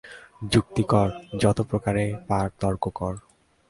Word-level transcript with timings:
যুক্তি 0.51 0.83
কর, 0.83 1.07
যত 1.41 1.57
প্রকারে 1.61 2.05
পার 2.27 2.47
তর্ক 2.59 2.83
কর। 2.95 3.13